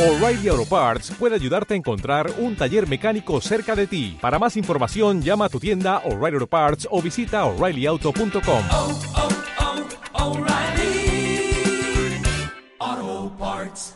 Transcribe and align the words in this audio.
O'Reilly 0.00 0.48
Auto 0.48 0.64
Parts 0.64 1.10
puede 1.18 1.34
ayudarte 1.34 1.74
a 1.74 1.76
encontrar 1.76 2.32
un 2.38 2.56
taller 2.56 2.88
mecánico 2.88 3.38
cerca 3.42 3.76
de 3.76 3.86
ti. 3.86 4.16
Para 4.18 4.38
más 4.38 4.56
información, 4.56 5.20
llama 5.20 5.44
a 5.44 5.48
tu 5.50 5.60
tienda 5.60 5.98
O'Reilly 6.06 6.36
Auto 6.36 6.46
Parts 6.46 6.88
o 6.90 7.02
visita 7.02 7.44
oreillyauto.com. 7.44 8.64
oh, 8.70 8.98
oh, 12.80 13.36
Parts. 13.38 13.94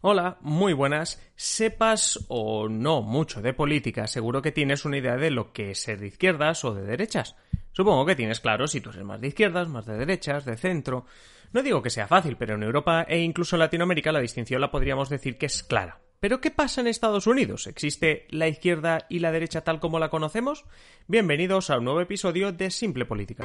Hola, 0.00 0.38
muy 0.40 0.72
buenas. 0.72 1.20
Sepas 1.36 2.24
o 2.28 2.70
no 2.70 3.02
mucho 3.02 3.42
de 3.42 3.52
política, 3.52 4.06
seguro 4.06 4.40
que 4.40 4.50
tienes 4.50 4.86
una 4.86 4.96
idea 4.96 5.18
de 5.18 5.30
lo 5.30 5.52
que 5.52 5.72
es 5.72 5.82
ser 5.82 6.00
de 6.00 6.06
izquierdas 6.06 6.64
o 6.64 6.72
de 6.74 6.84
derechas. 6.84 7.36
Supongo 7.72 8.04
que 8.04 8.16
tienes 8.16 8.40
claro 8.40 8.66
si 8.66 8.80
tú 8.80 8.90
eres 8.90 9.04
más 9.04 9.20
de 9.20 9.28
izquierdas, 9.28 9.68
más 9.68 9.86
de 9.86 9.96
derechas, 9.96 10.44
de 10.44 10.56
centro. 10.56 11.06
No 11.52 11.62
digo 11.62 11.82
que 11.82 11.90
sea 11.90 12.06
fácil, 12.06 12.36
pero 12.36 12.54
en 12.54 12.62
Europa 12.62 13.04
e 13.08 13.20
incluso 13.20 13.56
en 13.56 13.60
Latinoamérica 13.60 14.12
la 14.12 14.20
distinción 14.20 14.60
la 14.60 14.70
podríamos 14.70 15.08
decir 15.08 15.38
que 15.38 15.46
es 15.46 15.62
clara. 15.62 16.00
¿Pero 16.20 16.40
qué 16.40 16.50
pasa 16.50 16.80
en 16.80 16.86
Estados 16.86 17.26
Unidos? 17.26 17.66
¿Existe 17.66 18.26
la 18.30 18.46
izquierda 18.46 19.06
y 19.08 19.18
la 19.18 19.32
derecha 19.32 19.62
tal 19.62 19.80
como 19.80 19.98
la 19.98 20.08
conocemos? 20.08 20.64
Bienvenidos 21.08 21.68
a 21.70 21.78
un 21.78 21.84
nuevo 21.84 22.00
episodio 22.00 22.52
de 22.52 22.70
Simple 22.70 23.06
Política. 23.06 23.44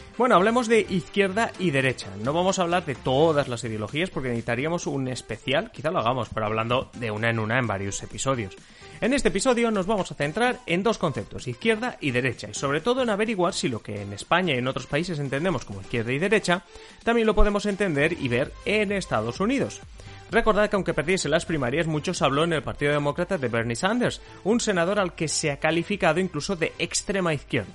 Bueno, 0.21 0.35
hablemos 0.35 0.67
de 0.67 0.85
izquierda 0.87 1.51
y 1.57 1.71
derecha. 1.71 2.07
No 2.23 2.31
vamos 2.31 2.59
a 2.59 2.61
hablar 2.61 2.85
de 2.85 2.93
todas 2.93 3.47
las 3.47 3.63
ideologías 3.63 4.11
porque 4.11 4.29
necesitaríamos 4.29 4.85
un 4.85 5.07
especial, 5.07 5.71
quizá 5.71 5.89
lo 5.89 5.97
hagamos, 5.97 6.29
pero 6.31 6.45
hablando 6.45 6.91
de 6.93 7.09
una 7.09 7.31
en 7.31 7.39
una 7.39 7.57
en 7.57 7.65
varios 7.65 8.03
episodios. 8.03 8.55
En 9.01 9.13
este 9.13 9.29
episodio 9.29 9.71
nos 9.71 9.87
vamos 9.87 10.11
a 10.11 10.13
centrar 10.13 10.59
en 10.67 10.83
dos 10.83 10.99
conceptos, 10.99 11.47
izquierda 11.47 11.97
y 11.99 12.11
derecha, 12.11 12.49
y 12.51 12.53
sobre 12.53 12.81
todo 12.81 13.01
en 13.01 13.09
averiguar 13.09 13.55
si 13.55 13.67
lo 13.67 13.81
que 13.81 14.03
en 14.03 14.13
España 14.13 14.53
y 14.53 14.59
en 14.59 14.67
otros 14.67 14.85
países 14.85 15.17
entendemos 15.17 15.65
como 15.65 15.81
izquierda 15.81 16.13
y 16.13 16.19
derecha, 16.19 16.65
también 17.03 17.25
lo 17.25 17.33
podemos 17.33 17.65
entender 17.65 18.13
y 18.13 18.27
ver 18.27 18.53
en 18.65 18.91
Estados 18.91 19.39
Unidos. 19.39 19.81
Recordad 20.29 20.69
que 20.69 20.75
aunque 20.75 20.93
perdiese 20.93 21.29
las 21.29 21.47
primarias, 21.47 21.87
muchos 21.87 22.21
habló 22.21 22.43
en 22.43 22.53
el 22.53 22.61
Partido 22.61 22.91
Demócrata 22.91 23.39
de 23.39 23.47
Bernie 23.47 23.75
Sanders, 23.75 24.21
un 24.43 24.59
senador 24.59 24.99
al 24.99 25.15
que 25.15 25.27
se 25.27 25.49
ha 25.49 25.57
calificado 25.57 26.19
incluso 26.19 26.55
de 26.55 26.73
extrema 26.77 27.33
izquierda. 27.33 27.73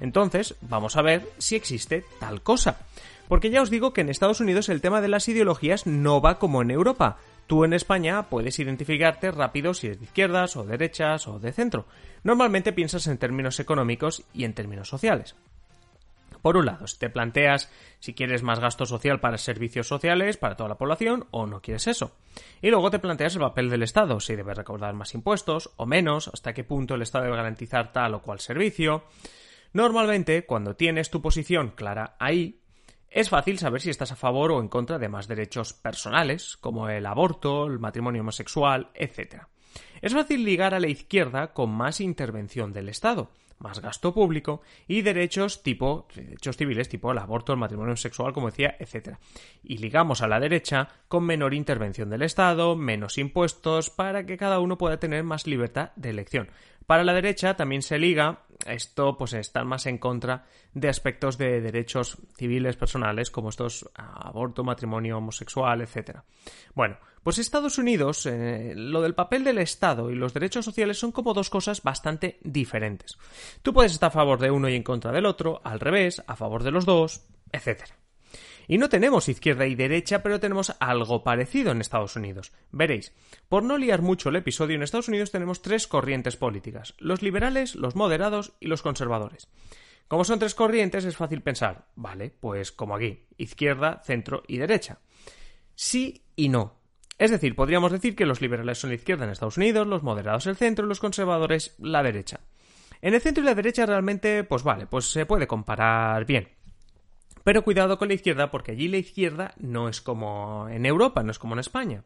Entonces, 0.00 0.54
vamos 0.60 0.96
a 0.96 1.02
ver 1.02 1.28
si 1.38 1.56
existe 1.56 2.04
tal 2.18 2.42
cosa. 2.42 2.78
Porque 3.28 3.50
ya 3.50 3.62
os 3.62 3.70
digo 3.70 3.92
que 3.92 4.02
en 4.02 4.10
Estados 4.10 4.40
Unidos 4.40 4.68
el 4.68 4.80
tema 4.80 5.00
de 5.00 5.08
las 5.08 5.28
ideologías 5.28 5.86
no 5.86 6.20
va 6.20 6.38
como 6.38 6.62
en 6.62 6.70
Europa. 6.70 7.16
Tú 7.46 7.64
en 7.64 7.72
España 7.72 8.24
puedes 8.24 8.58
identificarte 8.58 9.30
rápido 9.30 9.74
si 9.74 9.86
eres 9.86 9.98
de 9.98 10.06
izquierdas 10.06 10.56
o 10.56 10.64
derechas 10.64 11.26
o 11.28 11.38
de 11.38 11.52
centro. 11.52 11.86
Normalmente 12.22 12.72
piensas 12.72 13.06
en 13.06 13.18
términos 13.18 13.60
económicos 13.60 14.24
y 14.32 14.44
en 14.44 14.54
términos 14.54 14.88
sociales. 14.88 15.34
Por 16.44 16.58
un 16.58 16.66
lado, 16.66 16.86
si 16.86 16.98
te 16.98 17.08
planteas 17.08 17.70
si 18.00 18.12
quieres 18.12 18.42
más 18.42 18.60
gasto 18.60 18.84
social 18.84 19.18
para 19.18 19.38
servicios 19.38 19.88
sociales 19.88 20.36
para 20.36 20.56
toda 20.56 20.68
la 20.68 20.74
población 20.74 21.26
o 21.30 21.46
no 21.46 21.62
quieres 21.62 21.86
eso. 21.86 22.12
Y 22.60 22.68
luego 22.68 22.90
te 22.90 22.98
planteas 22.98 23.34
el 23.34 23.40
papel 23.40 23.70
del 23.70 23.82
Estado, 23.82 24.20
si 24.20 24.36
debe 24.36 24.52
recaudar 24.52 24.92
más 24.92 25.14
impuestos 25.14 25.70
o 25.76 25.86
menos, 25.86 26.28
hasta 26.28 26.52
qué 26.52 26.62
punto 26.62 26.96
el 26.96 27.02
Estado 27.02 27.24
debe 27.24 27.38
garantizar 27.38 27.92
tal 27.92 28.12
o 28.12 28.20
cual 28.20 28.40
servicio. 28.40 29.04
Normalmente, 29.74 30.46
cuando 30.46 30.76
tienes 30.76 31.10
tu 31.10 31.20
posición 31.20 31.72
clara 31.74 32.16
ahí, 32.20 32.60
es 33.10 33.28
fácil 33.28 33.58
saber 33.58 33.80
si 33.80 33.90
estás 33.90 34.12
a 34.12 34.16
favor 34.16 34.52
o 34.52 34.60
en 34.60 34.68
contra 34.68 35.00
de 35.00 35.08
más 35.08 35.26
derechos 35.26 35.72
personales, 35.72 36.56
como 36.56 36.88
el 36.88 37.04
aborto, 37.04 37.66
el 37.66 37.80
matrimonio 37.80 38.22
homosexual, 38.22 38.90
etc. 38.94 39.46
Es 40.00 40.12
fácil 40.14 40.44
ligar 40.44 40.74
a 40.74 40.80
la 40.80 40.86
izquierda 40.86 41.52
con 41.52 41.70
más 41.70 42.00
intervención 42.00 42.72
del 42.72 42.88
Estado, 42.88 43.32
más 43.58 43.80
gasto 43.80 44.14
público 44.14 44.62
y 44.86 45.02
derechos 45.02 45.64
tipo 45.64 46.06
derechos 46.14 46.56
civiles 46.56 46.88
tipo 46.88 47.10
el 47.10 47.18
aborto, 47.18 47.52
el 47.52 47.58
matrimonio 47.58 47.96
sexual, 47.96 48.32
como 48.32 48.50
decía, 48.50 48.76
etc. 48.78 49.16
Y 49.64 49.78
ligamos 49.78 50.22
a 50.22 50.28
la 50.28 50.38
derecha 50.38 50.88
con 51.08 51.24
menor 51.24 51.52
intervención 51.52 52.10
del 52.10 52.22
Estado, 52.22 52.76
menos 52.76 53.18
impuestos 53.18 53.90
para 53.90 54.24
que 54.24 54.36
cada 54.36 54.60
uno 54.60 54.78
pueda 54.78 55.00
tener 55.00 55.24
más 55.24 55.48
libertad 55.48 55.90
de 55.96 56.10
elección. 56.10 56.50
Para 56.86 57.04
la 57.04 57.14
derecha 57.14 57.56
también 57.56 57.82
se 57.82 57.98
liga 57.98 58.43
esto 58.66 59.16
pues 59.16 59.32
estar 59.32 59.64
más 59.64 59.86
en 59.86 59.98
contra 59.98 60.44
de 60.72 60.88
aspectos 60.88 61.38
de 61.38 61.60
derechos 61.60 62.18
civiles 62.36 62.76
personales 62.76 63.30
como 63.30 63.50
estos 63.50 63.90
aborto, 63.94 64.64
matrimonio 64.64 65.18
homosexual, 65.18 65.80
etc. 65.80 66.20
Bueno, 66.74 66.98
pues 67.22 67.38
Estados 67.38 67.78
Unidos, 67.78 68.26
eh, 68.26 68.74
lo 68.76 69.00
del 69.00 69.14
papel 69.14 69.44
del 69.44 69.58
Estado 69.58 70.10
y 70.10 70.14
los 70.14 70.34
derechos 70.34 70.64
sociales 70.64 70.98
son 70.98 71.12
como 71.12 71.34
dos 71.34 71.48
cosas 71.50 71.82
bastante 71.82 72.38
diferentes. 72.42 73.16
Tú 73.62 73.72
puedes 73.72 73.92
estar 73.92 74.08
a 74.08 74.10
favor 74.10 74.38
de 74.38 74.50
uno 74.50 74.68
y 74.68 74.74
en 74.74 74.82
contra 74.82 75.12
del 75.12 75.26
otro, 75.26 75.60
al 75.64 75.80
revés, 75.80 76.22
a 76.26 76.36
favor 76.36 76.62
de 76.62 76.70
los 76.70 76.84
dos, 76.84 77.26
etc. 77.50 78.03
Y 78.66 78.78
no 78.78 78.88
tenemos 78.88 79.28
izquierda 79.28 79.66
y 79.66 79.74
derecha, 79.74 80.22
pero 80.22 80.40
tenemos 80.40 80.74
algo 80.80 81.22
parecido 81.22 81.72
en 81.72 81.80
Estados 81.80 82.16
Unidos. 82.16 82.52
Veréis, 82.72 83.12
por 83.48 83.62
no 83.62 83.78
liar 83.78 84.02
mucho 84.02 84.28
el 84.28 84.36
episodio, 84.36 84.76
en 84.76 84.82
Estados 84.82 85.08
Unidos 85.08 85.30
tenemos 85.30 85.62
tres 85.62 85.86
corrientes 85.86 86.36
políticas, 86.36 86.94
los 86.98 87.22
liberales, 87.22 87.74
los 87.74 87.96
moderados 87.96 88.52
y 88.60 88.68
los 88.68 88.82
conservadores. 88.82 89.48
Como 90.08 90.24
son 90.24 90.38
tres 90.38 90.54
corrientes, 90.54 91.04
es 91.04 91.16
fácil 91.16 91.42
pensar, 91.42 91.86
vale, 91.96 92.30
pues 92.30 92.72
como 92.72 92.94
aquí, 92.94 93.26
izquierda, 93.38 94.02
centro 94.04 94.42
y 94.46 94.58
derecha. 94.58 94.98
Sí 95.74 96.24
y 96.36 96.48
no. 96.48 96.78
Es 97.18 97.30
decir, 97.30 97.54
podríamos 97.54 97.92
decir 97.92 98.16
que 98.16 98.26
los 98.26 98.40
liberales 98.40 98.78
son 98.78 98.90
la 98.90 98.96
izquierda 98.96 99.24
en 99.24 99.30
Estados 99.30 99.56
Unidos, 99.56 99.86
los 99.86 100.02
moderados 100.02 100.46
el 100.46 100.56
centro 100.56 100.84
y 100.84 100.88
los 100.88 101.00
conservadores 101.00 101.74
la 101.78 102.02
derecha. 102.02 102.40
En 103.00 103.14
el 103.14 103.20
centro 103.20 103.42
y 103.42 103.46
la 103.46 103.54
derecha 103.54 103.86
realmente, 103.86 104.44
pues 104.44 104.62
vale, 104.62 104.86
pues 104.86 105.10
se 105.10 105.26
puede 105.26 105.46
comparar 105.46 106.24
bien. 106.24 106.48
Pero 107.44 107.62
cuidado 107.62 107.98
con 107.98 108.08
la 108.08 108.14
izquierda 108.14 108.50
porque 108.50 108.72
allí 108.72 108.88
la 108.88 108.96
izquierda 108.96 109.54
no 109.58 109.88
es 109.88 110.00
como 110.00 110.68
en 110.68 110.86
Europa, 110.86 111.22
no 111.22 111.30
es 111.30 111.38
como 111.38 111.54
en 111.54 111.60
España. 111.60 112.02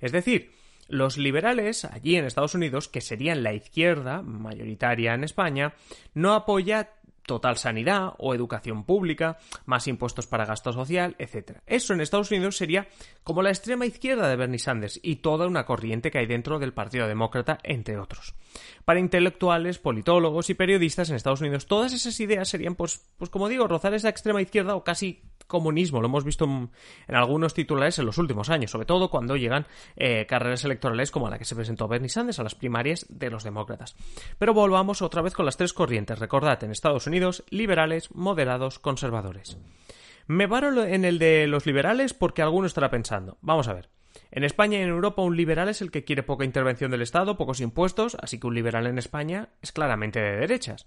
Es 0.00 0.12
decir, 0.12 0.52
los 0.88 1.18
liberales 1.18 1.84
allí 1.84 2.16
en 2.16 2.24
Estados 2.24 2.54
Unidos, 2.54 2.88
que 2.88 3.00
serían 3.00 3.42
la 3.42 3.52
izquierda 3.52 4.22
mayoritaria 4.22 5.14
en 5.14 5.24
España, 5.24 5.74
no 6.14 6.34
apoya 6.34 6.90
total 7.26 7.56
sanidad 7.56 8.14
o 8.18 8.34
educación 8.34 8.84
pública, 8.84 9.38
más 9.66 9.86
impuestos 9.88 10.26
para 10.26 10.46
gasto 10.46 10.72
social, 10.72 11.16
etc. 11.18 11.58
Eso 11.66 11.92
en 11.92 12.00
Estados 12.00 12.30
Unidos 12.30 12.56
sería 12.56 12.88
como 13.24 13.42
la 13.42 13.50
extrema 13.50 13.84
izquierda 13.84 14.28
de 14.28 14.36
Bernie 14.36 14.58
Sanders 14.58 14.98
y 15.02 15.16
toda 15.16 15.46
una 15.46 15.66
corriente 15.66 16.10
que 16.10 16.18
hay 16.18 16.26
dentro 16.26 16.58
del 16.58 16.72
Partido 16.72 17.08
Demócrata, 17.08 17.58
entre 17.62 17.98
otros. 17.98 18.34
Para 18.84 19.00
intelectuales, 19.00 19.78
politólogos 19.78 20.48
y 20.48 20.54
periodistas 20.54 21.10
en 21.10 21.16
Estados 21.16 21.40
Unidos, 21.40 21.66
todas 21.66 21.92
esas 21.92 22.18
ideas 22.20 22.48
serían, 22.48 22.76
pues, 22.76 23.04
pues 23.18 23.30
como 23.30 23.48
digo, 23.48 23.66
rozar 23.66 23.92
esa 23.94 24.08
extrema 24.08 24.40
izquierda 24.40 24.76
o 24.76 24.84
casi 24.84 25.22
comunismo. 25.46 26.00
Lo 26.00 26.06
hemos 26.06 26.24
visto 26.24 26.44
en, 26.44 26.70
algunos 27.08 27.54
titulares 27.54 27.98
en 27.98 28.06
los 28.06 28.18
últimos 28.18 28.50
años, 28.50 28.70
sobre 28.70 28.86
todo 28.86 29.10
cuando 29.10 29.36
llegan 29.36 29.66
eh, 29.96 30.26
carreras 30.26 30.64
electorales 30.64 31.10
como 31.10 31.30
la 31.30 31.38
que 31.38 31.44
se 31.44 31.56
presentó 31.56 31.88
Bernie 31.88 32.08
Sanders 32.08 32.38
a 32.38 32.42
las 32.42 32.54
primarias 32.54 33.06
de 33.08 33.30
los 33.30 33.44
demócratas. 33.44 33.96
Pero 34.38 34.54
volvamos 34.54 35.02
otra 35.02 35.22
vez 35.22 35.34
con 35.34 35.46
las 35.46 35.56
tres 35.56 35.72
corrientes. 35.72 36.18
Recordad, 36.18 36.62
en 36.64 36.70
Estados 36.70 37.06
Unidos, 37.06 37.44
liberales, 37.50 38.14
moderados, 38.14 38.78
conservadores. 38.78 39.58
Me 40.26 40.48
paro 40.48 40.84
en 40.84 41.04
el 41.04 41.18
de 41.18 41.46
los 41.46 41.66
liberales 41.66 42.12
porque 42.12 42.42
alguno 42.42 42.66
estará 42.66 42.90
pensando. 42.90 43.38
Vamos 43.42 43.68
a 43.68 43.74
ver. 43.74 43.90
En 44.30 44.44
España 44.44 44.78
y 44.78 44.82
en 44.82 44.88
Europa 44.88 45.22
un 45.22 45.36
liberal 45.36 45.68
es 45.68 45.82
el 45.82 45.90
que 45.90 46.04
quiere 46.04 46.22
poca 46.22 46.44
intervención 46.44 46.90
del 46.90 47.02
Estado, 47.02 47.36
pocos 47.36 47.60
impuestos, 47.60 48.16
así 48.20 48.40
que 48.40 48.46
un 48.46 48.54
liberal 48.54 48.86
en 48.86 48.98
España 48.98 49.50
es 49.62 49.72
claramente 49.72 50.20
de 50.20 50.36
derechas. 50.36 50.86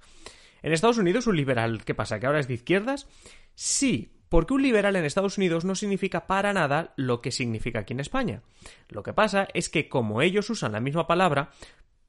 En 0.62 0.74
Estados 0.74 0.98
Unidos 0.98 1.28
un 1.28 1.38
liberal, 1.38 1.86
¿qué 1.86 1.96
pasa? 1.96 2.20
¿Que 2.20 2.26
ahora 2.26 2.40
es 2.40 2.48
de 2.48 2.56
izquierdas? 2.56 3.08
Sí, 3.56 4.19
porque 4.30 4.54
un 4.54 4.62
liberal 4.62 4.96
en 4.96 5.06
Estados 5.06 5.38
Unidos 5.38 5.66
no 5.66 5.76
significa 5.76 6.28
para 6.28 6.54
nada 6.54 6.94
lo 6.96 7.22
que 7.22 7.32
significa 7.32 7.80
aquí 7.80 7.94
en 7.94 8.00
España. 8.00 8.42
Lo 8.88 9.04
que 9.04 9.14
pasa 9.14 9.48
es 9.54 9.70
que 9.70 9.90
como 9.90 10.22
ellos 10.22 10.50
usan 10.50 10.72
la 10.72 10.80
misma 10.80 11.08
palabra, 11.08 11.52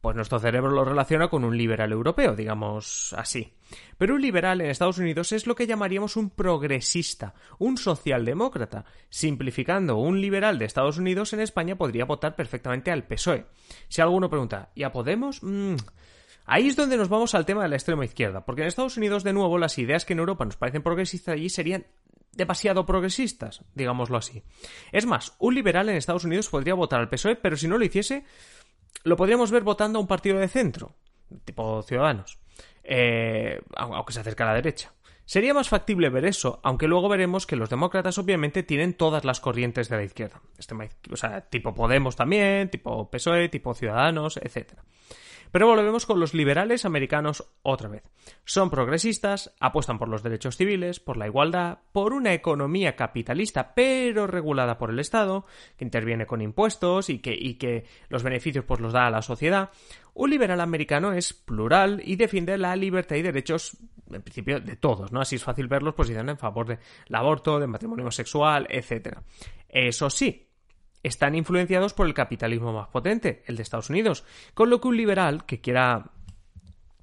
pues 0.00 0.16
nuestro 0.16 0.38
cerebro 0.38 0.70
lo 0.70 0.84
relaciona 0.84 1.28
con 1.28 1.44
un 1.44 1.56
liberal 1.56 1.92
europeo, 1.92 2.34
digamos 2.34 3.14
así. 3.18 3.52
Pero 3.98 4.14
un 4.14 4.22
liberal 4.22 4.60
en 4.60 4.70
Estados 4.70 4.98
Unidos 4.98 5.32
es 5.32 5.46
lo 5.46 5.54
que 5.54 5.66
llamaríamos 5.66 6.16
un 6.16 6.30
progresista, 6.30 7.34
un 7.58 7.76
socialdemócrata. 7.76 8.84
Simplificando, 9.10 9.96
un 9.96 10.20
liberal 10.20 10.58
de 10.58 10.64
Estados 10.64 10.98
Unidos 10.98 11.32
en 11.32 11.40
España 11.40 11.76
podría 11.76 12.06
votar 12.06 12.34
perfectamente 12.34 12.90
al 12.90 13.04
PSOE. 13.04 13.46
Si 13.88 14.00
alguno 14.00 14.30
pregunta, 14.30 14.70
¿y 14.74 14.84
a 14.84 14.92
Podemos? 14.92 15.42
Mm, 15.42 15.76
Ahí 16.46 16.66
es 16.66 16.74
donde 16.74 16.96
nos 16.96 17.08
vamos 17.08 17.36
al 17.36 17.46
tema 17.46 17.62
de 17.62 17.68
la 17.68 17.76
extrema 17.76 18.04
izquierda, 18.04 18.44
porque 18.44 18.62
en 18.62 18.66
Estados 18.66 18.96
Unidos, 18.96 19.22
de 19.22 19.32
nuevo, 19.32 19.56
las 19.56 19.78
ideas 19.78 20.04
que 20.04 20.14
en 20.14 20.18
Europa 20.18 20.44
nos 20.44 20.56
parecen 20.56 20.82
progresistas 20.82 21.34
allí 21.34 21.48
serían 21.48 21.86
demasiado 22.32 22.86
progresistas, 22.86 23.64
digámoslo 23.74 24.16
así. 24.16 24.42
Es 24.92 25.06
más, 25.06 25.34
un 25.38 25.54
liberal 25.54 25.88
en 25.88 25.96
Estados 25.96 26.24
Unidos 26.24 26.48
podría 26.48 26.74
votar 26.74 27.00
al 27.00 27.08
PSOE, 27.08 27.36
pero 27.36 27.56
si 27.56 27.68
no 27.68 27.78
lo 27.78 27.84
hiciese, 27.84 28.24
lo 29.04 29.16
podríamos 29.16 29.50
ver 29.50 29.62
votando 29.62 29.98
a 29.98 30.02
un 30.02 30.08
partido 30.08 30.38
de 30.38 30.48
centro, 30.48 30.96
tipo 31.44 31.82
Ciudadanos, 31.82 32.38
eh, 32.82 33.60
aunque 33.76 34.12
se 34.12 34.20
acerca 34.20 34.44
a 34.44 34.48
la 34.48 34.54
derecha. 34.54 34.92
Sería 35.30 35.54
más 35.54 35.68
factible 35.68 36.08
ver 36.08 36.24
eso, 36.24 36.58
aunque 36.64 36.88
luego 36.88 37.08
veremos 37.08 37.46
que 37.46 37.54
los 37.54 37.70
demócratas 37.70 38.18
obviamente 38.18 38.64
tienen 38.64 38.94
todas 38.94 39.24
las 39.24 39.38
corrientes 39.38 39.88
de 39.88 39.96
la 39.96 40.02
izquierda. 40.02 40.42
Este, 40.58 40.74
o 41.08 41.16
sea, 41.16 41.42
tipo 41.42 41.72
Podemos 41.72 42.16
también, 42.16 42.68
tipo 42.68 43.08
PSOE, 43.08 43.48
tipo 43.48 43.72
Ciudadanos, 43.72 44.38
etc. 44.38 44.72
Pero 45.52 45.66
volvemos 45.66 46.06
con 46.06 46.20
los 46.20 46.34
liberales 46.34 46.84
americanos 46.84 47.44
otra 47.62 47.88
vez. 47.88 48.02
Son 48.44 48.70
progresistas, 48.70 49.54
apuestan 49.60 49.98
por 49.98 50.08
los 50.08 50.22
derechos 50.22 50.56
civiles, 50.56 51.00
por 51.00 51.16
la 51.16 51.26
igualdad, 51.26 51.78
por 51.92 52.12
una 52.12 52.32
economía 52.32 52.96
capitalista 52.96 53.74
pero 53.74 54.26
regulada 54.26 54.78
por 54.78 54.90
el 54.90 54.98
Estado, 54.98 55.46
que 55.76 55.84
interviene 55.84 56.26
con 56.26 56.40
impuestos 56.40 57.10
y 57.10 57.18
que, 57.18 57.34
y 57.34 57.54
que 57.54 57.84
los 58.08 58.22
beneficios 58.22 58.64
pues 58.64 58.80
los 58.80 58.92
da 58.92 59.06
a 59.06 59.10
la 59.10 59.22
sociedad. 59.22 59.70
Un 60.14 60.30
liberal 60.30 60.60
americano 60.60 61.12
es 61.12 61.32
plural 61.32 62.02
y 62.04 62.16
defiende 62.16 62.58
la 62.58 62.76
libertad 62.76 63.16
y 63.16 63.22
derechos, 63.22 63.76
en 64.10 64.22
principio, 64.22 64.60
de 64.60 64.76
todos, 64.76 65.12
¿no? 65.12 65.20
Así 65.20 65.36
es 65.36 65.44
fácil 65.44 65.68
verlos 65.68 65.94
posicionando 65.94 66.32
en 66.32 66.38
favor 66.38 66.66
del 66.66 66.78
aborto, 67.12 67.58
del 67.58 67.68
matrimonio 67.68 68.10
sexual, 68.10 68.66
etc. 68.70 69.18
Eso 69.68 70.10
sí, 70.10 70.49
están 71.02 71.34
influenciados 71.34 71.94
por 71.94 72.06
el 72.06 72.14
capitalismo 72.14 72.72
más 72.72 72.88
potente, 72.88 73.42
el 73.46 73.56
de 73.56 73.62
Estados 73.62 73.90
Unidos, 73.90 74.24
con 74.54 74.70
lo 74.70 74.80
que 74.80 74.88
un 74.88 74.96
liberal 74.96 75.46
que 75.46 75.60
quiera 75.60 76.10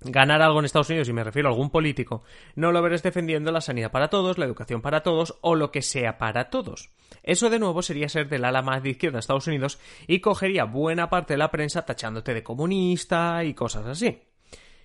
ganar 0.01 0.41
algo 0.41 0.59
en 0.59 0.65
Estados 0.65 0.89
Unidos, 0.89 1.09
y 1.09 1.13
me 1.13 1.23
refiero 1.23 1.49
a 1.49 1.51
algún 1.51 1.69
político, 1.69 2.23
no 2.55 2.71
lo 2.71 2.81
verás 2.81 3.03
defendiendo 3.03 3.51
la 3.51 3.61
sanidad 3.61 3.91
para 3.91 4.09
todos, 4.09 4.37
la 4.37 4.45
educación 4.45 4.81
para 4.81 5.01
todos 5.01 5.37
o 5.41 5.55
lo 5.55 5.71
que 5.71 5.81
sea 5.81 6.17
para 6.17 6.49
todos. 6.49 6.91
Eso 7.23 7.49
de 7.49 7.59
nuevo 7.59 7.81
sería 7.81 8.09
ser 8.09 8.29
del 8.29 8.45
ala 8.45 8.61
más 8.61 8.83
de 8.83 8.91
izquierda 8.91 9.15
de 9.15 9.21
Estados 9.21 9.47
Unidos 9.47 9.79
y 10.07 10.19
cogería 10.19 10.65
buena 10.65 11.09
parte 11.09 11.33
de 11.33 11.39
la 11.39 11.51
prensa 11.51 11.85
tachándote 11.85 12.33
de 12.33 12.43
comunista 12.43 13.43
y 13.43 13.53
cosas 13.53 13.85
así. 13.87 14.26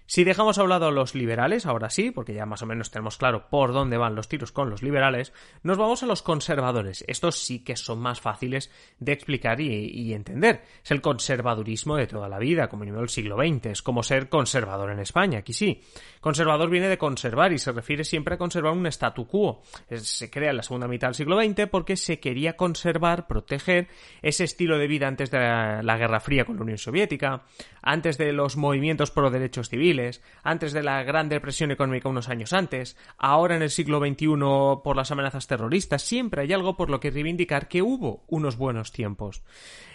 Si 0.06 0.24
dejamos 0.24 0.58
a 0.58 0.64
un 0.64 0.68
lado 0.68 0.88
a 0.88 0.90
los 0.90 1.14
liberales, 1.14 1.64
ahora 1.64 1.88
sí, 1.88 2.10
porque 2.10 2.34
ya 2.34 2.44
más 2.44 2.62
o 2.62 2.66
menos 2.66 2.90
tenemos 2.90 3.16
claro 3.16 3.48
por 3.48 3.72
dónde 3.72 3.96
van 3.96 4.14
los 4.14 4.28
tiros 4.28 4.52
con 4.52 4.68
los 4.68 4.82
liberales, 4.82 5.32
nos 5.62 5.78
vamos 5.78 6.02
a 6.02 6.06
los 6.06 6.22
conservadores. 6.22 7.04
Estos 7.06 7.38
sí 7.38 7.60
que 7.60 7.76
son 7.76 8.00
más 8.00 8.20
fáciles 8.20 8.70
de 8.98 9.12
explicar 9.12 9.60
y, 9.60 10.12
entender. 10.12 10.62
Es 10.84 10.90
el 10.90 11.00
conservadurismo 11.00 11.96
de 11.96 12.06
toda 12.06 12.28
la 12.28 12.38
vida, 12.38 12.68
como 12.68 12.84
el 12.84 13.08
siglo 13.08 13.36
XX. 13.36 13.66
Es 13.66 13.82
como 13.82 14.02
ser 14.02 14.28
conservador 14.28 14.90
en 14.90 14.98
España, 14.98 15.38
aquí 15.38 15.52
sí. 15.52 15.82
Conservador 16.20 16.68
viene 16.68 16.88
de 16.88 16.98
conservar 16.98 17.52
y 17.52 17.58
se 17.58 17.72
refiere 17.72 18.04
siempre 18.04 18.34
a 18.34 18.38
conservar 18.38 18.72
un 18.72 18.86
statu 18.86 19.26
quo. 19.26 19.62
se 19.88 20.30
crea 20.30 20.50
en 20.50 20.56
la 20.56 20.62
segunda 20.62 20.88
mitad 20.88 21.08
del 21.08 21.14
siglo 21.14 21.40
XX 21.40 21.68
porque 21.70 21.96
se 21.96 22.20
quería 22.20 22.54
conservar, 22.56 23.26
proteger 23.26 23.88
ese 24.20 24.44
estilo 24.44 24.78
de 24.78 24.86
vida 24.86 25.08
antes 25.08 25.30
de 25.30 25.38
la 25.38 25.96
Guerra 25.96 26.20
Fría 26.20 26.44
con 26.44 26.56
la 26.56 26.62
Unión 26.62 26.78
Soviética, 26.78 27.42
antes 27.82 28.18
de 28.18 28.32
los 28.32 28.56
movimientos 28.56 29.10
pro 29.10 29.30
derechos 29.30 29.68
civiles, 29.68 29.91
antes 30.42 30.72
de 30.72 30.82
la 30.82 31.02
Gran 31.02 31.28
Depresión 31.28 31.70
Económica 31.70 32.08
unos 32.08 32.28
años 32.28 32.52
antes, 32.52 32.96
ahora 33.18 33.56
en 33.56 33.62
el 33.62 33.70
siglo 33.70 33.98
XXI 34.00 34.26
por 34.82 34.96
las 34.96 35.10
amenazas 35.10 35.46
terroristas, 35.46 36.02
siempre 36.02 36.42
hay 36.42 36.52
algo 36.52 36.76
por 36.76 36.90
lo 36.90 37.00
que 37.00 37.10
reivindicar 37.10 37.68
que 37.68 37.82
hubo 37.82 38.24
unos 38.28 38.56
buenos 38.56 38.92
tiempos. 38.92 39.42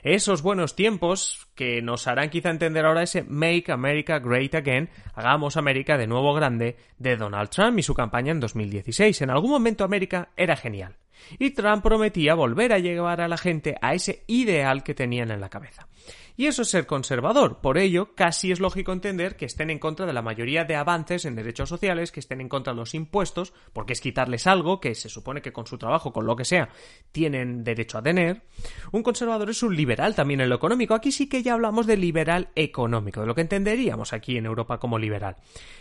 Esos 0.04 0.42
buenos 0.42 0.76
tiempos 0.76 1.48
que 1.56 1.82
nos 1.82 2.08
harán 2.08 2.30
quizá 2.30 2.50
entender 2.50 2.86
ahora 2.86 3.04
ese 3.04 3.24
Make 3.24 3.72
America 3.72 4.20
Great 4.20 4.56
Again, 4.56 4.90
hagamos 5.14 5.58
América 5.58 5.98
de 5.98 6.08
nuevo 6.08 6.34
grande, 6.34 6.78
de 6.98 7.18
Donald 7.18 7.50
Trump 7.50 7.80
y 7.80 7.84
su 7.84 7.94
campaña 7.94 8.32
en 8.32 8.40
2016. 8.40 9.22
En 9.22 9.30
algún 9.30 9.52
momento 9.52 9.84
América 9.84 10.30
era 10.38 10.56
genial. 10.56 10.96
Y 11.40 11.52
Trump 11.52 11.84
prometía 11.84 12.36
volver 12.36 12.74
a 12.74 12.80
llevar 12.80 13.22
a 13.22 13.28
la 13.28 13.38
gente 13.38 13.76
a 13.82 13.94
ese 13.94 14.24
ideal 14.28 14.84
que 14.84 14.94
tenían 14.94 15.32
en 15.32 15.42
la 15.42 15.50
cabeza. 15.50 15.88
Y 16.38 16.45
eso 16.45 16.62
es 16.62 16.69
ser 16.69 16.86
conservador. 16.86 17.62
Por 17.62 17.80
ello, 17.80 18.13
casi 18.13 18.51
es 18.51 18.60
lógico 18.60 18.94
entender 18.94 19.36
que 19.36 19.45
estén 19.45 19.72
en 19.72 19.80
contra 19.80 20.06
de 20.06 20.13
la 20.13 20.22
mayoría 20.22 20.66
de 20.66 20.75
avances 20.75 21.25
en 21.25 21.36
derechos 21.36 21.68
sociales, 21.68 22.12
que 22.12 22.19
estén 22.19 22.42
en 22.42 22.48
contra 22.48 22.74
de 22.74 22.78
los 22.78 22.94
impuestos, 22.94 23.54
porque 23.74 23.94
es 23.94 24.01
quitarles 24.01 24.45
algo 24.45 24.80
que 24.80 24.94
se 24.94 25.10
supone 25.10 25.42
que 25.42 25.51
con 25.51 25.66
su 25.66 25.80
trabajo, 25.80 26.13
con 26.13 26.28
lo 26.28 26.36
que 26.36 26.45
sea, 26.45 26.69
tienen 27.12 27.63
derecho 27.63 27.98
a 27.98 28.04
tener. 28.04 28.44
Un 28.92 29.01
conservador 29.01 29.50
es 29.50 29.63
un 29.63 29.75
liberal 29.75 30.13
también 30.13 30.39
en 30.42 30.50
lo 30.50 30.56
económico. 30.56 30.94
Aquí 30.94 31.12
sí 31.12 31.28
que 31.28 31.42
ya 31.42 31.54
hablamos 31.54 31.88
de 31.88 31.98
liberal 31.98 32.50
económico, 32.54 33.22
de 33.22 33.28
lo 33.28 33.33
que 33.33 33.42
entenderíamos 33.42 34.13
aquí 34.13 34.38
en 34.38 34.45
Europa 34.45 34.78
como 34.78 35.00
liberal. 35.00 35.38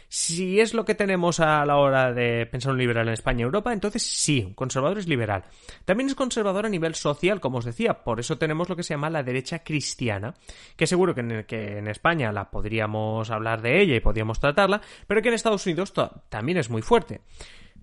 Si 0.08 0.60
es 0.60 0.72
lo 0.72 0.84
que 0.84 0.94
tenemos 0.94 1.40
a 1.40 1.66
la 1.66 1.76
hora 1.76 2.12
de 2.12 2.46
pensar 2.46 2.72
un 2.72 2.78
liberal 2.78 3.08
en 3.08 3.14
España 3.14 3.40
y 3.40 3.42
Europa, 3.42 3.72
entonces 3.72 4.02
sí, 4.04 4.44
un 4.46 4.54
conservador 4.54 4.98
es 4.98 5.08
liberal. 5.08 5.44
También 5.84 6.08
es 6.08 6.14
conservador 6.14 6.64
a 6.64 6.68
nivel 6.68 6.94
social, 6.94 7.40
como 7.40 7.58
os 7.58 7.64
decía, 7.64 8.04
por 8.04 8.20
eso 8.20 8.38
tenemos 8.38 8.68
lo 8.68 8.76
que 8.76 8.84
se 8.84 8.94
llama 8.94 9.10
la 9.10 9.24
derecha 9.24 9.64
cristiana, 9.64 10.34
que 10.76 10.86
seguro 10.86 11.14
que 11.14 11.20
en, 11.20 11.88
España 11.88 12.32
la 12.32 12.50
podríamos 12.50 13.30
hablar 13.30 13.62
de 13.62 13.80
ella 13.80 13.96
y 13.96 14.00
podríamos 14.00 14.40
tratarla, 14.40 14.80
pero 15.06 15.22
que 15.22 15.28
en 15.28 15.34
Estados 15.34 15.66
Unidos 15.66 15.92
también 16.28 16.58
es 16.58 16.70
muy 16.70 16.82
fuerte. 16.82 17.20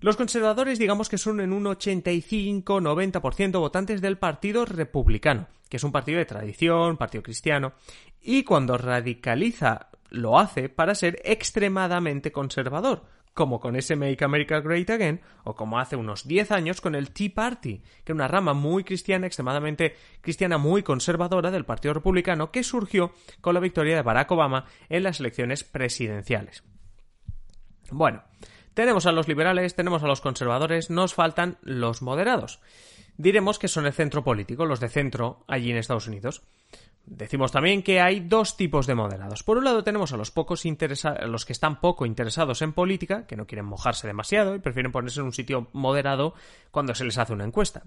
Los 0.00 0.16
conservadores 0.16 0.78
digamos 0.78 1.08
que 1.08 1.18
son 1.18 1.40
en 1.40 1.52
un 1.52 1.64
85-90% 1.64 3.58
votantes 3.58 4.00
del 4.00 4.18
Partido 4.18 4.64
Republicano, 4.64 5.46
que 5.68 5.78
es 5.78 5.84
un 5.84 5.92
partido 5.92 6.18
de 6.18 6.26
tradición, 6.26 6.96
partido 6.96 7.22
cristiano, 7.22 7.72
y 8.20 8.44
cuando 8.44 8.76
radicaliza 8.76 9.88
lo 10.10 10.38
hace 10.38 10.68
para 10.68 10.94
ser 10.94 11.20
extremadamente 11.24 12.32
conservador, 12.32 13.04
como 13.34 13.60
con 13.60 13.76
ese 13.76 13.96
Make 13.96 14.24
America 14.24 14.60
Great 14.60 14.88
Again, 14.88 15.20
o 15.42 15.54
como 15.54 15.78
hace 15.78 15.96
unos 15.96 16.26
10 16.26 16.52
años 16.52 16.80
con 16.80 16.94
el 16.94 17.10
Tea 17.10 17.32
Party, 17.34 17.82
que 18.04 18.12
es 18.12 18.14
una 18.14 18.28
rama 18.28 18.54
muy 18.54 18.84
cristiana, 18.84 19.26
extremadamente 19.26 19.96
cristiana, 20.20 20.56
muy 20.56 20.82
conservadora 20.82 21.50
del 21.50 21.64
Partido 21.64 21.94
Republicano, 21.94 22.50
que 22.50 22.62
surgió 22.62 23.12
con 23.40 23.54
la 23.54 23.60
victoria 23.60 23.96
de 23.96 24.02
Barack 24.02 24.30
Obama 24.30 24.66
en 24.88 25.02
las 25.02 25.20
elecciones 25.20 25.64
presidenciales. 25.64 26.62
Bueno, 27.90 28.22
tenemos 28.72 29.06
a 29.06 29.12
los 29.12 29.28
liberales, 29.28 29.74
tenemos 29.74 30.02
a 30.02 30.06
los 30.06 30.20
conservadores, 30.20 30.88
nos 30.88 31.14
faltan 31.14 31.58
los 31.62 32.02
moderados. 32.02 32.60
Diremos 33.16 33.58
que 33.58 33.68
son 33.68 33.86
el 33.86 33.92
centro 33.92 34.24
político, 34.24 34.64
los 34.64 34.80
de 34.80 34.88
centro 34.88 35.44
allí 35.46 35.70
en 35.70 35.76
Estados 35.76 36.08
Unidos. 36.08 36.42
Decimos 37.06 37.52
también 37.52 37.82
que 37.82 38.00
hay 38.00 38.20
dos 38.20 38.56
tipos 38.56 38.86
de 38.86 38.94
moderados. 38.94 39.42
Por 39.42 39.58
un 39.58 39.64
lado 39.64 39.84
tenemos 39.84 40.12
a 40.12 40.16
los 40.16 40.30
pocos 40.30 40.64
los 41.26 41.44
que 41.44 41.52
están 41.52 41.80
poco 41.80 42.06
interesados 42.06 42.62
en 42.62 42.72
política, 42.72 43.26
que 43.26 43.36
no 43.36 43.46
quieren 43.46 43.66
mojarse 43.66 44.06
demasiado 44.06 44.54
y 44.54 44.58
prefieren 44.58 44.90
ponerse 44.90 45.20
en 45.20 45.26
un 45.26 45.32
sitio 45.32 45.68
moderado 45.72 46.34
cuando 46.70 46.94
se 46.94 47.04
les 47.04 47.18
hace 47.18 47.34
una 47.34 47.44
encuesta. 47.44 47.82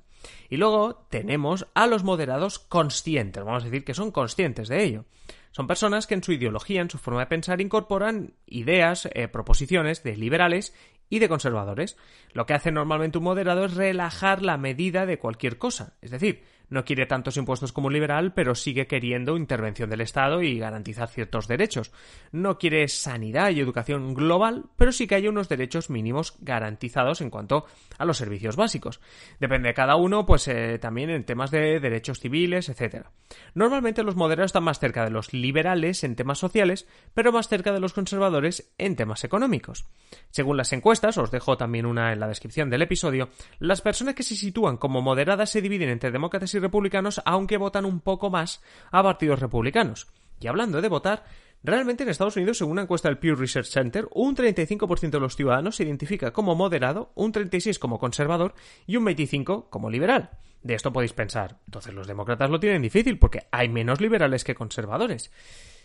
Y 0.50 0.58
luego 0.58 1.08
tenemos 1.10 1.68
a 1.74 1.88
los 1.88 2.04
moderados 2.04 2.60
conscientes, 2.60 3.44
vamos 3.44 3.64
a 3.64 3.66
decir 3.66 3.84
que 3.84 3.96
son 3.96 4.12
conscientes 4.12 4.68
de 4.68 4.84
ello. 4.84 5.06
Son 5.52 5.66
personas 5.66 6.06
que 6.06 6.14
en 6.14 6.24
su 6.24 6.34
ideología, 6.34 6.82
en 6.82 6.90
su 6.92 7.00
forma 7.00 7.22
de 7.22 7.26
pensar, 7.26 7.60
incorporan 7.60 8.36
ideas, 8.46 9.10
eh, 9.12 9.28
proposiciones 9.28 10.04
de 10.04 10.16
liberales 10.16 10.76
y 11.10 11.18
de 11.18 11.30
conservadores. 11.30 11.98
Lo 12.34 12.46
que 12.46 12.54
hace 12.54 12.72
normalmente 12.72 13.18
un 13.18 13.24
moderado 13.24 13.66
es 13.66 13.74
relajar 13.74 14.44
la 14.44 14.58
medida 14.58 15.08
de 15.08 15.18
cualquier 15.18 15.58
cosa. 15.58 15.96
Es 16.02 16.12
decir, 16.12 16.44
no 16.70 16.86
quiere 16.86 17.06
tantos 17.06 17.38
impuestos 17.38 17.72
como 17.72 17.88
un 17.88 17.94
liberal, 17.94 18.34
pero 18.34 18.56
sigue 18.56 18.88
queriendo 18.88 19.38
intervención 19.38 19.90
del 19.90 20.02
Estado 20.02 20.42
y 20.42 20.60
garantizar 20.60 21.10
ciertos 21.10 21.48
derechos. 21.48 21.92
No 22.32 22.58
quiere 22.58 22.88
sanidad 22.88 23.52
y 23.52 23.60
educación 23.60 24.14
global, 24.14 24.66
pero 24.76 24.92
sí 24.92 25.08
que 25.08 25.16
hay 25.16 25.28
unos 25.28 25.50
derechos 25.50 25.90
mínimos 25.90 26.36
garantizados 26.40 27.22
en 27.22 27.30
cuanto 27.30 27.66
a 27.98 28.06
los 28.06 28.18
servicios 28.18 28.56
básicos. 28.56 29.00
Depende 29.40 29.70
de 29.70 29.74
cada 29.74 29.96
uno, 29.96 30.26
pues 30.26 30.48
eh, 30.48 30.80
también 30.80 31.10
en 31.10 31.26
temas 31.26 31.52
de 31.52 31.80
derechos 31.80 32.20
civiles, 32.20 32.70
etc. 32.70 33.08
Normalmente 33.54 34.04
los 34.04 34.16
moderados 34.16 34.50
están 34.50 34.64
más 34.64 34.80
cerca 34.80 35.04
de 35.04 35.12
los 35.12 35.34
liberales 35.34 36.04
en 36.04 36.16
temas 36.16 36.40
sociales, 36.40 36.88
pero 37.14 37.32
más 37.32 37.48
cerca 37.48 37.72
de 37.72 37.80
los 37.80 37.94
conservadores 37.94 38.74
en 38.78 38.96
temas 38.96 39.24
económicos. 39.24 39.86
Según 40.30 40.58
las 40.58 40.74
encuestas, 40.74 41.18
os 41.18 41.32
dejo 41.32 41.58
también 41.58 41.86
una 41.86 42.14
en 42.14 42.20
la 42.20 42.28
descripción 42.28 42.70
del 42.70 42.82
episodio, 42.82 43.30
las 43.60 43.82
personas 43.82 44.16
que 44.16 44.24
se 44.24 44.36
sitúan 44.36 44.78
como 44.78 45.02
moderadas 45.02 45.50
se 45.50 45.62
dividen 45.62 45.90
entre 45.90 46.12
demócratas 46.12 46.54
y 46.54 46.57
republicanos, 46.60 47.22
aunque 47.26 47.58
votan 47.58 47.86
un 47.86 48.00
poco 48.00 48.30
más 48.30 48.62
a 48.92 49.04
partidos 49.04 49.40
republicanos. 49.40 50.08
Y 50.40 50.48
hablando 50.48 50.82
de 50.82 50.90
votar, 50.90 51.26
realmente 51.64 52.04
en 52.04 52.10
Estados 52.10 52.36
Unidos, 52.36 52.58
según 52.58 52.74
una 52.74 52.84
encuesta 52.84 53.10
del 53.10 53.18
Pew 53.18 53.36
Research 53.36 53.68
Center, 53.68 54.08
un 54.14 54.36
35% 54.36 55.10
de 55.10 55.20
los 55.20 55.36
ciudadanos 55.36 55.76
se 55.76 55.84
identifica 55.84 56.32
como 56.32 56.56
moderado, 56.56 57.12
un 57.16 57.34
36% 57.34 57.80
como 57.80 58.00
conservador 58.00 58.54
y 58.86 58.98
un 58.98 59.06
25% 59.06 59.70
como 59.70 59.90
liberal. 59.90 60.32
De 60.62 60.74
esto 60.74 60.92
podéis 60.92 61.14
pensar, 61.14 61.58
entonces 61.66 61.94
los 61.94 62.08
demócratas 62.08 62.50
lo 62.50 62.60
tienen 62.60 62.82
difícil 62.82 63.20
porque 63.20 63.48
hay 63.52 63.70
menos 63.70 64.02
liberales 64.02 64.44
que 64.44 64.56
conservadores. 64.56 65.32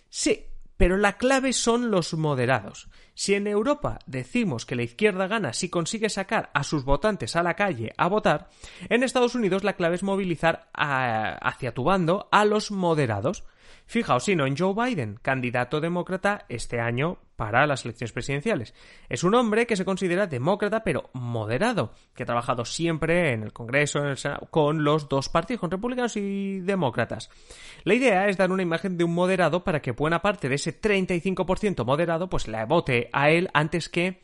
Sí, 0.09 0.47
pero 0.77 0.97
la 0.97 1.17
clave 1.17 1.53
son 1.53 1.91
los 1.91 2.15
moderados. 2.15 2.89
Si 3.15 3.35
en 3.35 3.47
Europa 3.47 3.99
decimos 4.07 4.65
que 4.65 4.77
la 4.77 4.83
izquierda 4.83 5.27
gana 5.27 5.53
si 5.53 5.69
consigue 5.69 6.09
sacar 6.09 6.51
a 6.55 6.65
sus 6.65 6.85
votantes 6.85 7.37
a 7.37 7.43
la 7.43 7.55
calle 7.55 7.93
a 7.99 8.09
votar, 8.09 8.49
en 8.89 9.03
Estados 9.03 9.35
Unidos 9.35 9.65
la 9.65 9.75
clave 9.75 9.97
es 9.97 10.03
movilizar 10.03 10.71
hacia 10.73 11.75
tu 11.75 11.85
bando 11.85 12.29
a 12.33 12.45
los 12.45 12.71
moderados. 12.71 13.45
Fijaos, 13.87 14.25
si 14.25 14.37
no 14.37 14.47
en 14.47 14.57
Joe 14.57 14.75
Biden, 14.75 15.19
candidato 15.23 15.81
demócrata 15.81 16.45
este 16.49 16.81
año 16.81 17.19
para 17.37 17.67
las 17.67 17.85
elecciones 17.85 18.13
presidenciales. 18.13 18.75
Es 19.09 19.25
un 19.25 19.35
hombre 19.35 19.67
que 19.67 19.77
se 19.77 19.85
considera 19.85 20.27
demócrata 20.27 20.85
pero 20.85 21.11
moderado, 21.13 21.93
que 22.15 22.23
ha 22.23 22.27
trabajado 22.27 22.65
siempre 22.65 23.33
en 23.33 23.43
el 23.43 23.53
Congreso 23.53 23.99
en 23.99 24.07
el 24.07 24.19
con 24.51 24.85
los 24.85 25.09
dos 25.09 25.29
partidos, 25.29 25.61
con 25.61 25.71
republicanos 25.71 26.17
y 26.17 26.61
demócratas. 26.61 27.31
La 27.85 27.95
idea 27.95 28.29
es 28.29 28.37
dar 28.37 28.53
una 28.53 28.63
imagen 28.63 28.97
de 28.97 29.05
un 29.05 29.15
moderado 29.15 29.65
para 29.65 29.83
que 29.83 29.91
buena 29.91 30.23
parte 30.23 30.49
de 30.49 30.55
ese 30.55 30.81
35% 30.81 31.85
moderado 31.85 32.29
pues 32.29 32.47
la 32.49 32.65
vote 32.65 33.11
a 33.13 33.31
él 33.31 33.51
antes 33.55 33.89
que 33.89 34.23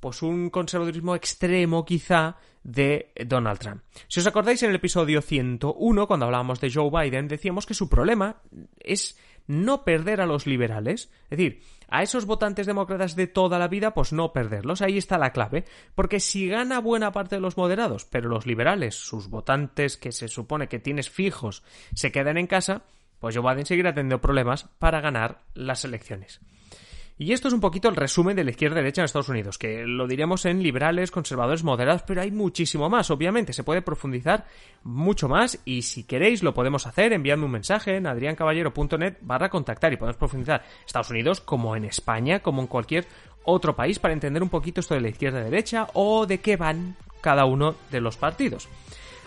pues 0.00 0.22
un 0.22 0.50
conservadurismo 0.50 1.14
extremo 1.14 1.84
quizá 1.84 2.36
de 2.62 3.12
Donald 3.26 3.58
Trump. 3.58 3.82
Si 4.08 4.20
os 4.20 4.26
acordáis 4.26 4.62
en 4.62 4.70
el 4.70 4.76
episodio 4.76 5.22
101, 5.22 6.06
cuando 6.06 6.26
hablábamos 6.26 6.60
de 6.60 6.70
Joe 6.70 6.90
Biden, 6.90 7.28
decíamos 7.28 7.66
que 7.66 7.74
su 7.74 7.88
problema 7.88 8.42
es 8.78 9.18
no 9.46 9.82
perder 9.82 10.20
a 10.20 10.26
los 10.26 10.46
liberales, 10.46 11.10
es 11.30 11.38
decir, 11.38 11.62
a 11.88 12.02
esos 12.02 12.26
votantes 12.26 12.66
demócratas 12.66 13.16
de 13.16 13.26
toda 13.26 13.58
la 13.58 13.66
vida, 13.66 13.94
pues 13.94 14.12
no 14.12 14.32
perderlos, 14.32 14.82
ahí 14.82 14.98
está 14.98 15.16
la 15.16 15.32
clave, 15.32 15.64
porque 15.94 16.20
si 16.20 16.48
gana 16.48 16.80
buena 16.80 17.12
parte 17.12 17.36
de 17.36 17.40
los 17.40 17.56
moderados, 17.56 18.04
pero 18.04 18.28
los 18.28 18.46
liberales, 18.46 18.94
sus 18.94 19.28
votantes 19.28 19.96
que 19.96 20.12
se 20.12 20.28
supone 20.28 20.68
que 20.68 20.78
tienes 20.78 21.08
fijos, 21.08 21.62
se 21.94 22.12
quedan 22.12 22.36
en 22.36 22.46
casa, 22.46 22.82
pues 23.18 23.34
Joe 23.34 23.50
Biden 23.50 23.66
seguirá 23.66 23.94
teniendo 23.94 24.20
problemas 24.20 24.64
para 24.78 25.00
ganar 25.00 25.40
las 25.54 25.84
elecciones. 25.84 26.40
Y 27.20 27.32
esto 27.32 27.48
es 27.48 27.54
un 27.54 27.60
poquito 27.60 27.88
el 27.88 27.96
resumen 27.96 28.36
de 28.36 28.44
la 28.44 28.50
izquierda-derecha 28.50 29.00
en 29.00 29.06
Estados 29.06 29.28
Unidos, 29.28 29.58
que 29.58 29.84
lo 29.84 30.06
diremos 30.06 30.44
en 30.44 30.62
liberales, 30.62 31.10
conservadores, 31.10 31.64
moderados, 31.64 32.02
pero 32.02 32.20
hay 32.20 32.30
muchísimo 32.30 32.88
más, 32.88 33.10
obviamente, 33.10 33.52
se 33.52 33.64
puede 33.64 33.82
profundizar 33.82 34.46
mucho 34.84 35.28
más 35.28 35.58
y 35.64 35.82
si 35.82 36.04
queréis 36.04 36.44
lo 36.44 36.54
podemos 36.54 36.86
hacer, 36.86 37.12
enviadme 37.12 37.46
un 37.46 37.50
mensaje 37.50 37.96
en 37.96 38.06
adriancaballero.net 38.06 39.16
barra 39.22 39.48
contactar 39.48 39.92
y 39.92 39.96
podemos 39.96 40.16
profundizar 40.16 40.62
Estados 40.86 41.10
Unidos 41.10 41.40
como 41.40 41.74
en 41.74 41.86
España, 41.86 42.38
como 42.38 42.62
en 42.62 42.68
cualquier 42.68 43.04
otro 43.44 43.74
país 43.74 43.98
para 43.98 44.14
entender 44.14 44.40
un 44.40 44.48
poquito 44.48 44.80
esto 44.80 44.94
de 44.94 45.00
la 45.00 45.08
izquierda-derecha 45.08 45.88
o 45.94 46.24
de 46.24 46.38
qué 46.38 46.56
van 46.56 46.94
cada 47.20 47.46
uno 47.46 47.74
de 47.90 48.00
los 48.00 48.16
partidos. 48.16 48.68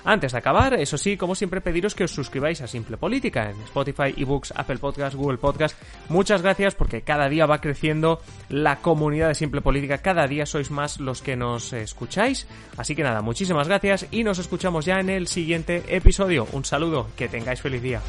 Antes 0.04 0.32
de 0.32 0.38
acabar, 0.38 0.74
eso 0.74 0.98
sí, 0.98 1.18
como 1.18 1.36
siempre, 1.36 1.62
pediros 1.62 1.96
que 1.96 2.04
os 2.04 2.12
suscribáis 2.12 2.62
a 2.62 2.68
Simple 2.68 2.98
Política 2.98 3.50
en 3.50 3.62
Spotify, 3.64 4.14
eBooks, 4.18 4.54
Apple 4.56 4.78
Podcasts, 4.78 5.16
Google 5.16 5.38
Podcasts. 5.38 5.78
Muchas 6.10 6.42
gracias 6.42 6.76
porque 6.76 7.02
cada 7.02 7.30
día 7.30 7.46
va 7.46 7.62
creciendo 7.62 8.22
la 8.50 8.78
comunidad 8.78 9.30
de 9.30 9.36
Simple 9.36 9.62
Política. 9.62 10.00
Cada 10.00 10.28
día 10.28 10.46
sois 10.46 10.72
más 10.72 11.00
los 11.00 11.22
que 11.22 11.36
nos 11.36 11.74
escucháis. 11.74 12.48
Así 12.78 12.96
que 12.96 13.04
nada, 13.04 13.22
muchísimas 13.22 13.68
gracias 13.68 14.08
y 14.12 14.24
nos 14.24 14.40
escuchamos 14.40 14.86
ya 14.86 15.00
en 15.00 15.10
el 15.10 15.28
siguiente 15.28 15.84
episodio. 15.88 16.48
Un 16.52 16.66
saludo, 16.66 17.08
que 17.16 17.28
tengáis 17.28 17.62
feliz 17.62 17.82
día. 17.82 18.02